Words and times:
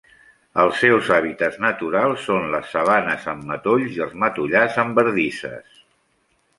Els 0.61 0.79
seus 0.83 1.11
hàbitats 1.17 1.59
naturals 1.65 2.25
són 2.31 2.49
les 2.55 2.73
sabanes 2.77 3.31
amb 3.35 3.47
matolls 3.53 3.95
i 4.01 4.05
els 4.09 4.19
matollars 4.27 4.83
amb 4.87 5.01
bardisses. 5.03 5.83